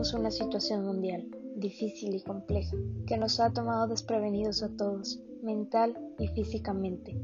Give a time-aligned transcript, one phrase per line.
[0.00, 2.74] Una situación mundial difícil y compleja
[3.06, 7.14] que nos ha tomado desprevenidos a todos, mental y físicamente.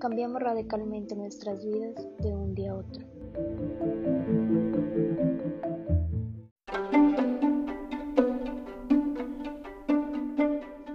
[0.00, 3.04] Cambiamos radicalmente nuestras vidas de un día a otro.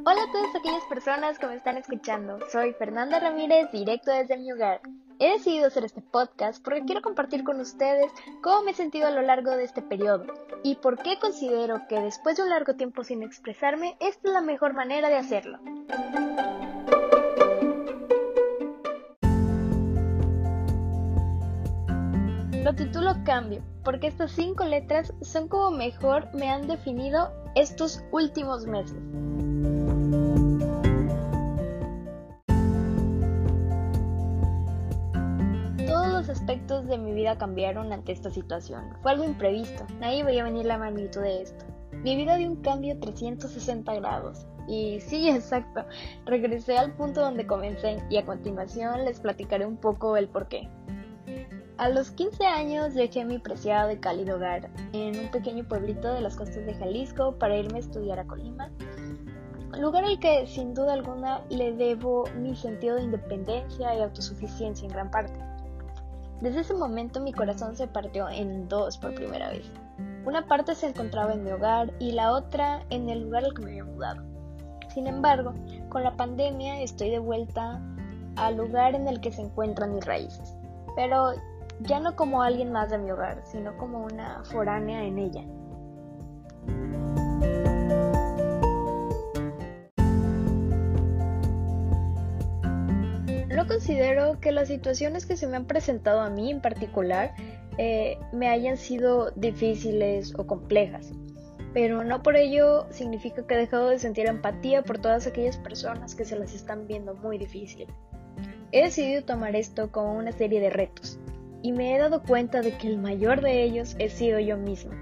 [0.06, 2.40] Hola a todas aquellas personas que me están escuchando.
[2.52, 4.82] Soy Fernanda Ramírez, directo desde mi hogar.
[5.20, 8.12] He decidido hacer este podcast porque quiero compartir con ustedes
[8.44, 10.26] cómo me he sentido a lo largo de este periodo
[10.64, 14.42] y por qué considero que después de un largo tiempo sin expresarme, esta es la
[14.42, 15.58] mejor manera de hacerlo.
[22.64, 28.68] Lo titulo Cambio, porque estas cinco letras son como mejor me han definido estos últimos
[28.68, 29.02] meses.
[37.18, 38.86] Vida cambiaron ante esta situación.
[39.02, 41.66] Fue algo imprevisto, nadie veía venir la magnitud de esto.
[41.92, 44.46] Mi vida dio un cambio 360 grados.
[44.68, 45.86] Y sí, exacto,
[46.26, 50.70] regresé al punto donde comencé y a continuación les platicaré un poco el porqué.
[51.78, 56.22] A los 15 años dejé mi preciado y cálido hogar en un pequeño pueblito de
[56.22, 58.72] las costas de Jalisco para irme a estudiar a Colima,
[59.80, 64.94] lugar al que sin duda alguna le debo mi sentido de independencia y autosuficiencia en
[64.94, 65.40] gran parte.
[66.42, 69.66] Desde ese momento mi corazón se partió en dos por primera vez.
[70.26, 73.62] Una parte se encontraba en mi hogar y la otra en el lugar al que
[73.64, 74.22] me había mudado.
[74.94, 75.54] Sin embargo,
[75.90, 77.82] con la pandemia estoy de vuelta
[78.36, 80.56] al lugar en el que se encuentran mis raíces,
[80.96, 81.32] pero
[81.82, 85.44] ya no como alguien más de mi hogar, sino como una foránea en ella.
[93.68, 97.36] Considero que las situaciones que se me han presentado a mí en particular
[97.78, 101.12] eh, me hayan sido difíciles o complejas,
[101.74, 106.16] pero no por ello significa que he dejado de sentir empatía por todas aquellas personas
[106.16, 107.88] que se las están viendo muy difícil.
[108.72, 111.20] He decidido tomar esto como una serie de retos
[111.62, 114.96] y me he dado cuenta de que el mayor de ellos he sido yo misma.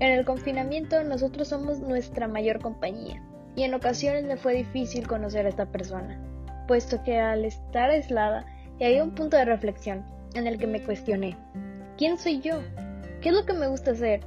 [0.00, 3.22] En el confinamiento nosotros somos nuestra mayor compañía
[3.54, 6.33] y en ocasiones me fue difícil conocer a esta persona
[6.66, 8.46] puesto que al estar aislada
[8.80, 10.04] había un punto de reflexión
[10.34, 11.36] en el que me cuestioné,
[11.96, 12.60] ¿quién soy yo?
[13.20, 14.20] ¿Qué es lo que me gusta hacer?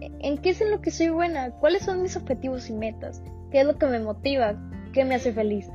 [0.00, 1.50] ¿En qué es en lo que soy buena?
[1.52, 3.22] ¿Cuáles son mis objetivos y metas?
[3.50, 4.56] ¿Qué es lo que me motiva?
[4.92, 5.70] ¿Qué me hace feliz?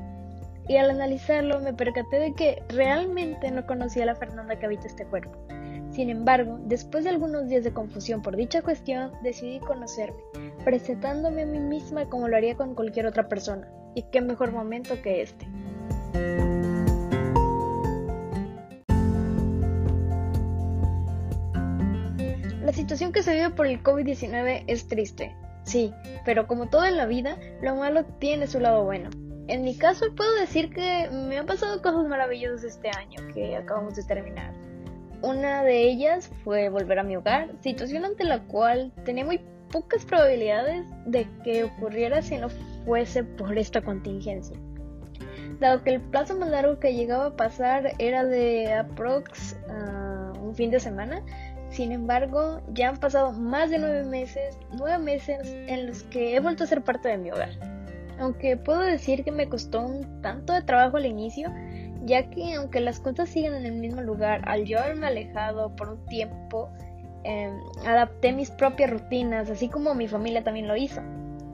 [0.67, 4.87] Y al analizarlo me percaté de que realmente no conocía a la Fernanda que habita
[4.87, 5.37] este cuerpo.
[5.91, 10.17] Sin embargo, después de algunos días de confusión por dicha cuestión, decidí conocerme,
[10.65, 13.67] presentándome a mí misma como lo haría con cualquier otra persona.
[13.95, 15.47] Y qué mejor momento que este.
[22.67, 25.93] La situación que se vive por el COVID-19 es triste, sí,
[26.25, 29.09] pero como todo en la vida, lo malo tiene su lado bueno.
[29.47, 33.95] En mi caso puedo decir que me han pasado cosas maravillosas este año que acabamos
[33.95, 34.53] de terminar.
[35.21, 39.39] Una de ellas fue volver a mi hogar, situación ante la cual tenía muy
[39.71, 42.49] pocas probabilidades de que ocurriera si no
[42.83, 44.57] fuese por esta contingencia
[45.59, 50.55] dado que el plazo más largo que llegaba a pasar era de aprox ah, un
[50.55, 51.21] fin de semana.
[51.69, 56.39] Sin embargo, ya han pasado más de nueve meses, nueve meses en los que he
[56.39, 57.49] vuelto a ser parte de mi hogar.
[58.19, 61.51] Aunque puedo decir que me costó un tanto de trabajo al inicio,
[62.05, 65.89] ya que aunque las cosas siguen en el mismo lugar, al yo haberme alejado por
[65.89, 66.69] un tiempo,
[67.23, 71.01] em, adapté mis propias rutinas, así como mi familia también lo hizo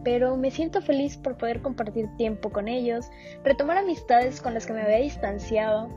[0.03, 3.09] pero me siento feliz por poder compartir tiempo con ellos,
[3.43, 5.89] retomar amistades con las que me había distanciado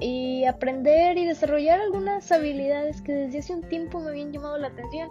[0.00, 4.68] y aprender y desarrollar algunas habilidades que desde hace un tiempo me habían llamado la
[4.68, 5.08] atención.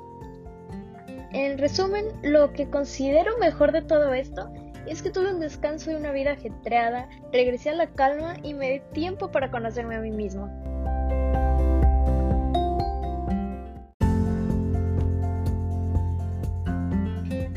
[1.31, 4.51] En resumen, lo que considero mejor de todo esto
[4.85, 8.71] es que tuve un descanso de una vida ajetreada, regresé a la calma y me
[8.71, 10.62] di tiempo para conocerme a mí mismo.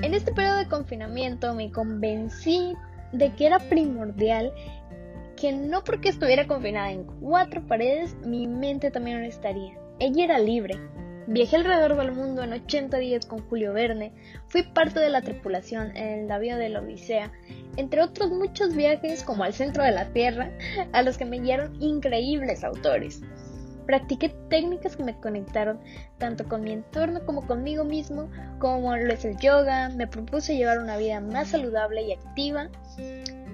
[0.07, 2.77] En este periodo de confinamiento me convencí
[3.11, 4.53] de que era primordial
[5.37, 9.77] que no porque estuviera confinada en cuatro paredes, mi mente también no estaría.
[9.99, 10.79] Ella era libre.
[11.27, 14.13] Viajé alrededor del mundo en 80 días con Julio Verne,
[14.47, 17.33] fui parte de la tripulación en el navío de la Odisea,
[17.77, 20.53] entre otros muchos viajes como al centro de la Tierra,
[20.93, 23.23] a los que me guiaron increíbles autores.
[23.87, 25.79] Practiqué técnicas que me conectaron
[26.19, 28.29] tanto con mi entorno como conmigo mismo,
[28.59, 32.69] como lo es el yoga, me propuse llevar una vida más saludable y activa,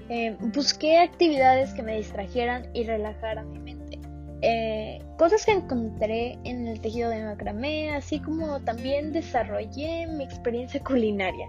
[0.09, 4.01] eh, busqué actividades que me distrajeran y relajaran mi mente.
[4.45, 10.83] eh, cosas que encontré en el tejido de macramé, así como también desarrollé mi experiencia
[10.83, 11.47] culinaria.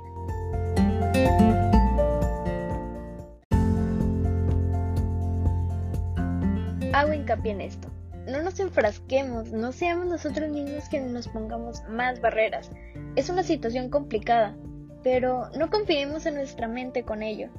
[6.94, 7.93] Hago hincapié en esto.
[8.28, 12.72] No nos enfrasquemos, no seamos nosotros mismos quienes nos pongamos más barreras.
[13.16, 14.56] Es una situación complicada,
[15.04, 17.50] pero no confiemos en nuestra mente con ello.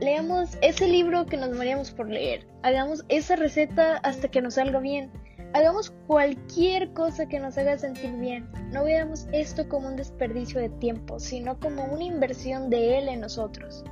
[0.00, 2.44] Leamos ese libro que nos moríamos por leer.
[2.62, 5.12] Hagamos esa receta hasta que nos salga bien.
[5.54, 8.48] Hagamos cualquier cosa que nos haga sentir bien.
[8.72, 13.20] No veamos esto como un desperdicio de tiempo, sino como una inversión de él en
[13.20, 13.84] nosotros.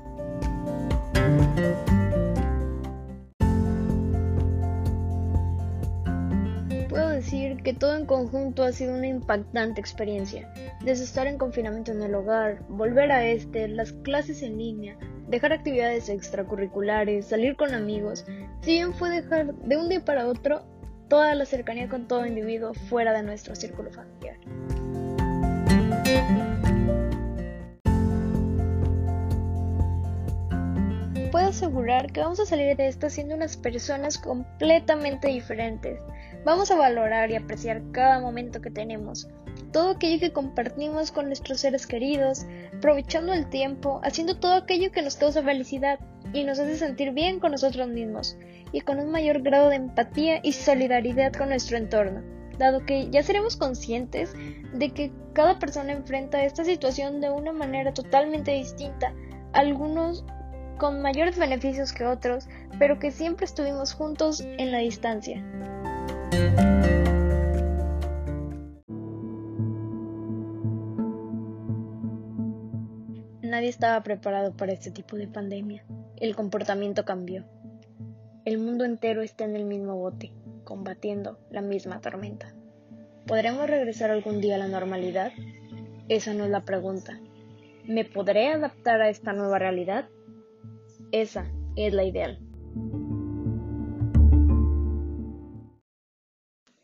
[7.58, 10.52] Que todo en conjunto ha sido una impactante experiencia.
[10.84, 14.96] Desde estar en confinamiento en el hogar, volver a este, las clases en línea,
[15.28, 18.24] dejar actividades extracurriculares, salir con amigos,
[18.62, 20.64] si bien fue dejar de un día para otro
[21.08, 24.36] toda la cercanía con todo individuo fuera de nuestro círculo familiar.
[31.50, 36.00] Asegurar que vamos a salir de esto siendo unas personas completamente diferentes.
[36.44, 39.28] Vamos a valorar y apreciar cada momento que tenemos,
[39.72, 45.02] todo aquello que compartimos con nuestros seres queridos, aprovechando el tiempo, haciendo todo aquello que
[45.02, 46.00] nos causa felicidad
[46.32, 48.36] y nos hace sentir bien con nosotros mismos
[48.72, 52.22] y con un mayor grado de empatía y solidaridad con nuestro entorno,
[52.58, 54.32] dado que ya seremos conscientes
[54.72, 59.12] de que cada persona enfrenta esta situación de una manera totalmente distinta,
[59.52, 60.24] algunos
[60.80, 62.48] con mayores beneficios que otros,
[62.78, 65.44] pero que siempre estuvimos juntos en la distancia.
[73.42, 75.84] Nadie estaba preparado para este tipo de pandemia.
[76.16, 77.44] El comportamiento cambió.
[78.46, 80.32] El mundo entero está en el mismo bote,
[80.64, 82.54] combatiendo la misma tormenta.
[83.26, 85.32] ¿Podremos regresar algún día a la normalidad?
[86.08, 87.20] Esa no es la pregunta.
[87.84, 90.08] ¿Me podré adaptar a esta nueva realidad?
[91.12, 92.38] Esa es la ideal.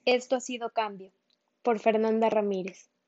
[0.05, 1.13] Esto ha sido Cambio,
[1.63, 2.91] por Fernanda Ramírez.